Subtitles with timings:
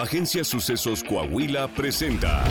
[0.00, 2.42] Agencia Sucesos Coahuila presenta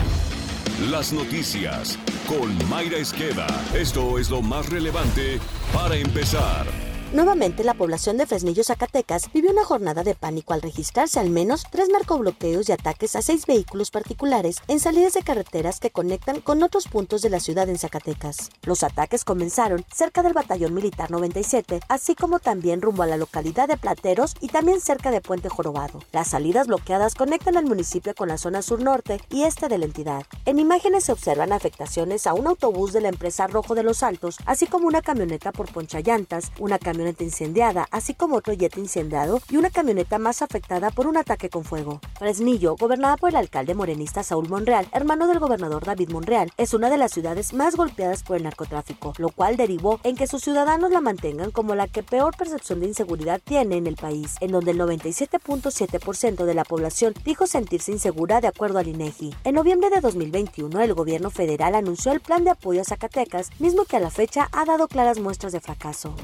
[0.88, 3.48] Las Noticias con Mayra Esqueda.
[3.74, 5.40] Esto es lo más relevante
[5.72, 6.89] para empezar.
[7.12, 11.64] Nuevamente, la población de Fresnillo, Zacatecas, vivió una jornada de pánico al registrarse al menos
[11.68, 16.62] tres narcobloqueos y ataques a seis vehículos particulares en salidas de carreteras que conectan con
[16.62, 18.50] otros puntos de la ciudad en Zacatecas.
[18.62, 23.66] Los ataques comenzaron cerca del Batallón Militar 97, así como también rumbo a la localidad
[23.66, 25.98] de Plateros y también cerca de Puente Jorobado.
[26.12, 30.26] Las salidas bloqueadas conectan al municipio con la zona sur-norte y este de la entidad.
[30.44, 34.36] En imágenes se observan afectaciones a un autobús de la empresa Rojo de los Altos,
[34.46, 39.40] así como una camioneta por ponchallantas, una camioneta camioneta incendiada, así como otro jet incendiado
[39.48, 41.98] y una camioneta más afectada por un ataque con fuego.
[42.18, 46.90] Fresnillo, gobernada por el alcalde morenista Saúl Monreal, hermano del gobernador David Monreal, es una
[46.90, 50.90] de las ciudades más golpeadas por el narcotráfico, lo cual derivó en que sus ciudadanos
[50.90, 54.72] la mantengan como la que peor percepción de inseguridad tiene en el país, en donde
[54.72, 59.34] el 97.7% de la población dijo sentirse insegura de acuerdo al INEGI.
[59.44, 63.86] En noviembre de 2021, el gobierno federal anunció el plan de apoyo a Zacatecas, mismo
[63.86, 66.14] que a la fecha ha dado claras muestras de fracaso.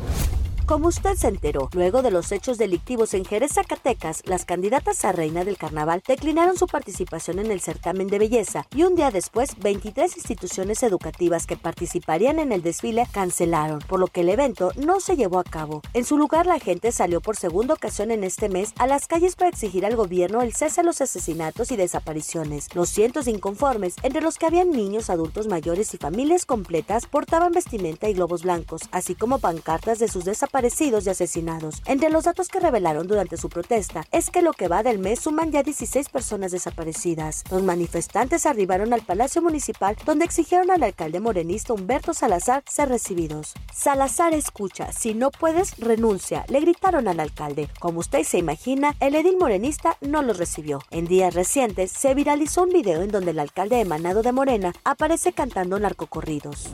[0.66, 5.12] Como usted se enteró, luego de los hechos delictivos en Jerez, Zacatecas, las candidatas a
[5.12, 9.56] reina del carnaval declinaron su participación en el certamen de belleza y un día después
[9.60, 14.98] 23 instituciones educativas que participarían en el desfile cancelaron, por lo que el evento no
[14.98, 15.82] se llevó a cabo.
[15.94, 19.36] En su lugar, la gente salió por segunda ocasión en este mes a las calles
[19.36, 22.74] para exigir al gobierno el cese a los asesinatos y desapariciones.
[22.74, 27.52] Los cientos de inconformes, entre los que habían niños, adultos mayores y familias completas, portaban
[27.52, 31.82] vestimenta y globos blancos, así como pancartas de sus desapariciones desaparecidos y asesinados.
[31.84, 35.20] Entre los datos que revelaron durante su protesta es que lo que va del mes
[35.20, 37.44] suman ya 16 personas desaparecidas.
[37.50, 43.52] Los manifestantes arribaron al Palacio Municipal donde exigieron al alcalde morenista Humberto Salazar ser recibidos.
[43.74, 47.68] Salazar escucha, si no puedes, renuncia, le gritaron al alcalde.
[47.78, 50.80] Como usted se imagina, el edil morenista no los recibió.
[50.90, 55.34] En días recientes se viralizó un video en donde el alcalde emanado de Morena aparece
[55.34, 56.70] cantando narcocorridos.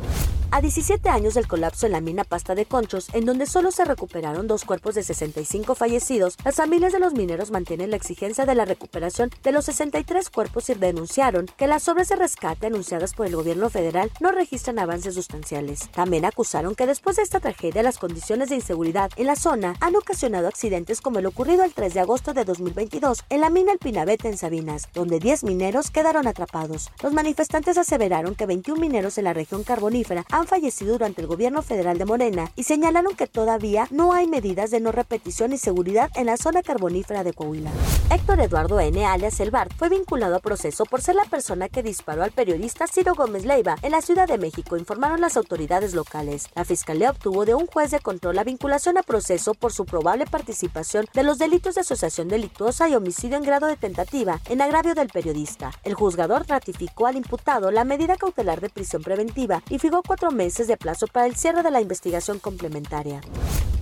[0.54, 3.86] A 17 años del colapso en la mina Pasta de Conchos, en donde solo se
[3.86, 8.54] recuperaron dos cuerpos de 65 fallecidos, las familias de los mineros mantienen la exigencia de
[8.54, 13.26] la recuperación de los 63 cuerpos y denunciaron que las obras de rescate anunciadas por
[13.26, 15.88] el gobierno federal no registran avances sustanciales.
[15.90, 19.96] También acusaron que después de esta tragedia las condiciones de inseguridad en la zona han
[19.96, 23.78] ocasionado accidentes como el ocurrido el 3 de agosto de 2022 en la mina El
[23.78, 26.90] Pinabete en Sabinas, donde 10 mineros quedaron atrapados.
[27.02, 31.62] Los manifestantes aseveraron que 21 mineros en la región carbonífera han fallecido durante el gobierno
[31.62, 36.10] federal de Morena y señalaron que todavía no hay medidas de no repetición y seguridad
[36.14, 37.70] en la zona carbonífera de Coahuila.
[38.10, 39.06] Héctor Eduardo N.
[39.06, 43.14] alias El fue vinculado a proceso por ser la persona que disparó al periodista Ciro
[43.14, 46.48] Gómez Leiva en la Ciudad de México, informaron las autoridades locales.
[46.54, 50.26] La fiscalía obtuvo de un juez de control la vinculación a proceso por su probable
[50.26, 54.94] participación de los delitos de asociación delictuosa y homicidio en grado de tentativa en agravio
[54.94, 55.70] del periodista.
[55.84, 60.66] El juzgador ratificó al imputado la medida cautelar de prisión preventiva y fijó cuatro meses
[60.66, 63.20] de plazo para el cierre de la investigación complementaria.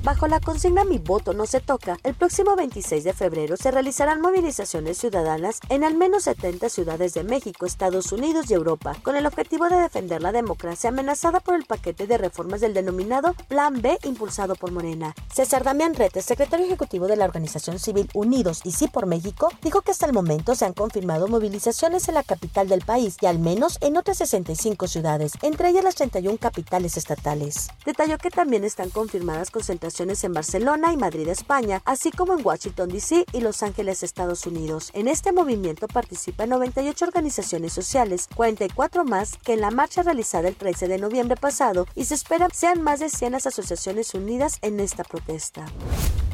[0.02, 4.22] Bajo la consigna Mi voto no se toca, el próximo 26 de febrero se realizarán
[4.22, 9.26] movilizaciones ciudadanas en al menos 70 ciudades de México, Estados Unidos y Europa, con el
[9.26, 13.98] objetivo de defender la democracia amenazada por el paquete de reformas del denominado Plan B
[14.04, 15.14] impulsado por Morena.
[15.30, 19.82] César Damián Rete, secretario ejecutivo de la organización civil Unidos y Sí por México, dijo
[19.82, 23.38] que hasta el momento se han confirmado movilizaciones en la capital del país y al
[23.38, 27.68] menos en otras 65 ciudades, entre ellas las 31 capitales estatales.
[27.86, 32.88] Detalló que también están confirmadas concentraciones en Barcelona y Madrid, España, así como en Washington,
[32.88, 33.26] D.C.
[33.32, 34.90] y Los Ángeles, Estados Unidos.
[34.94, 40.56] En este movimiento participan 98 organizaciones sociales, 44 más que en la marcha realizada el
[40.56, 44.80] 13 de noviembre pasado y se espera sean más de 100 las asociaciones unidas en
[44.80, 45.66] esta protesta.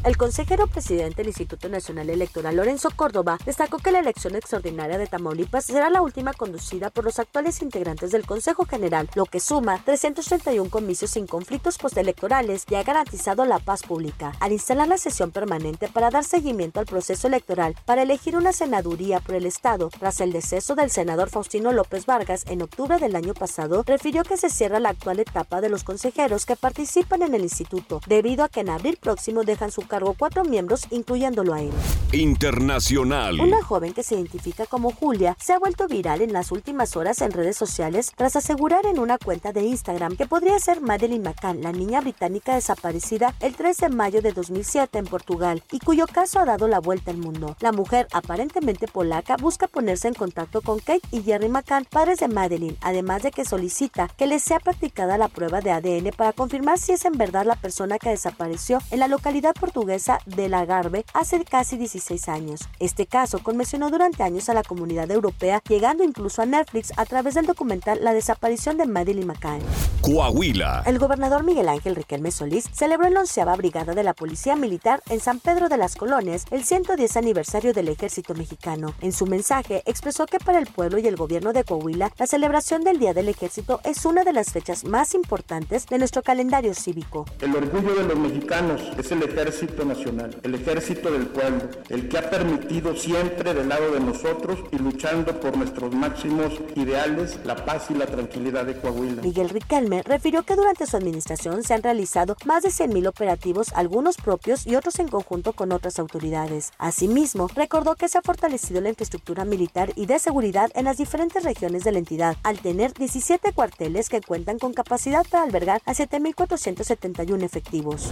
[0.04, 5.06] El consejero presidente del Instituto Nacional Electoral, Lorenzo Córdoba, destacó que la elección extraordinaria de
[5.06, 9.82] Tamaulipas será la última conducida por los actuales integrantes del Consejo General, lo que suma
[9.84, 14.32] 331 comicios sin conflictos postelectorales y ha garantizado la paz pública.
[14.40, 19.20] Al instalar la sesión permanente para dar seguimiento al proceso electoral para elegir una senaduría
[19.20, 23.34] por el Estado, tras el deceso del senador Faustino López Vargas en octubre del año
[23.34, 27.42] pasado, refirió que se cierra la actual etapa de los consejeros que participan en el
[27.42, 31.70] instituto, debido a que en abril próximo dejan su cargo cuatro miembros, incluyéndolo a él.
[32.12, 33.40] Internacional.
[33.40, 37.20] Una joven que se identifica como Julia se ha vuelto viral en las últimas horas
[37.20, 41.62] en redes sociales tras asegurar en una cuenta de Instagram que podría ser Madeleine McCann,
[41.62, 46.40] la niña británica desaparecida el 3 de mayo de 2007 en Portugal y cuyo caso
[46.40, 47.56] ha dado la vuelta al mundo.
[47.60, 52.28] La mujer, aparentemente polaca, busca ponerse en contacto con Kate y Jerry McCann, padres de
[52.28, 56.78] Madeline, además de que solicita que les sea practicada la prueba de ADN para confirmar
[56.78, 61.44] si es en verdad la persona que desapareció en la localidad portuguesa de Lagarve hace
[61.44, 62.60] casi 16 años.
[62.80, 67.34] Este caso conmocionó durante años a la comunidad europea, llegando incluso a Netflix a través
[67.34, 69.60] del documental La desaparición de Madeline McCann.
[70.00, 70.82] Coahuila.
[70.86, 75.02] El gobernador Miguel Ángel Riquelme Solís celebró en la onceava brigada de la Policía Militar
[75.10, 78.94] en San Pedro de las Colonias el 110 aniversario del Ejército Mexicano.
[79.02, 82.82] En su mensaje expresó que para el pueblo y el gobierno de Coahuila la celebración
[82.82, 87.26] del Día del Ejército es una de las fechas más importantes de nuestro calendario cívico.
[87.40, 92.18] El orgullo de los mexicanos es el Ejército Nacional, el Ejército del pueblo, el que
[92.18, 97.90] ha permitido siempre del lado de nosotros y luchando por nuestros máximos ideales, la paz
[97.90, 99.22] y la tranquilidad de Coahuila.
[99.22, 104.16] Miguel Riquelme refirió que durante su administración se han realizado más de 100.000 operativos, algunos
[104.16, 106.72] propios y otros en conjunto con otras autoridades.
[106.78, 111.42] Asimismo, recordó que se ha fortalecido la infraestructura militar y de seguridad en las diferentes
[111.42, 115.92] regiones de la entidad, al tener 17 cuarteles que cuentan con capacidad para albergar a
[115.92, 118.10] 7.471 efectivos.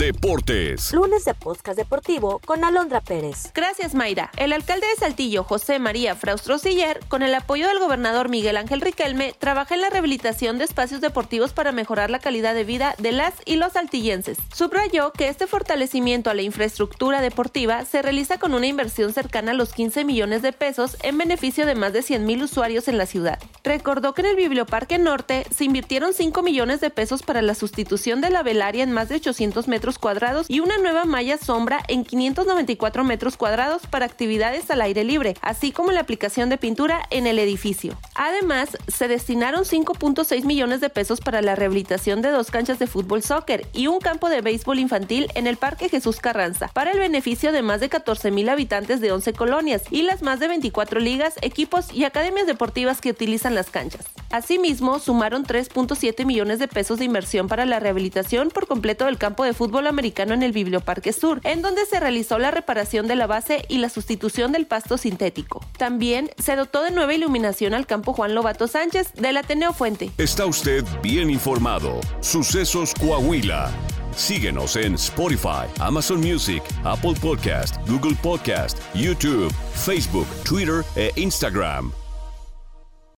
[0.00, 0.94] Deportes.
[0.94, 3.52] Lunes de podcast deportivo con Alondra Pérez.
[3.54, 4.30] Gracias, Mayra.
[4.38, 8.80] El alcalde de Saltillo, José María Fraustro Siller, con el apoyo del gobernador Miguel Ángel
[8.80, 13.12] Riquelme, trabaja en la rehabilitación de espacios deportivos para mejorar la calidad de vida de
[13.12, 14.38] las y los saltillenses.
[14.54, 19.54] Subrayó que este fortalecimiento a la infraestructura deportiva se realiza con una inversión cercana a
[19.54, 23.04] los 15 millones de pesos en beneficio de más de 100 mil usuarios en la
[23.04, 23.38] ciudad.
[23.64, 28.22] Recordó que en el Biblioparque Norte se invirtieron 5 millones de pesos para la sustitución
[28.22, 29.68] de la velaria en más de 800
[29.98, 35.36] cuadrados y una nueva malla sombra en 594 metros cuadrados para actividades al aire libre,
[35.42, 37.96] así como la aplicación de pintura en el edificio.
[38.14, 43.22] Además, se destinaron 5.6 millones de pesos para la rehabilitación de dos canchas de fútbol
[43.22, 47.52] soccer y un campo de béisbol infantil en el Parque Jesús Carranza, para el beneficio
[47.52, 51.34] de más de 14 mil habitantes de 11 colonias y las más de 24 ligas,
[51.42, 54.06] equipos y academias deportivas que utilizan las canchas.
[54.30, 59.44] Asimismo, sumaron 3.7 millones de pesos de inversión para la rehabilitación por completo del campo
[59.44, 63.26] de fútbol americano en el Biblioparque Sur, en donde se realizó la reparación de la
[63.26, 65.64] base y la sustitución del pasto sintético.
[65.78, 70.10] También se dotó de nueva iluminación al campo Juan Lobato Sánchez del Ateneo Fuente.
[70.16, 72.00] Está usted bien informado.
[72.20, 73.70] Sucesos Coahuila.
[74.14, 81.92] Síguenos en Spotify, Amazon Music, Apple Podcast, Google Podcast, YouTube, Facebook, Twitter e Instagram.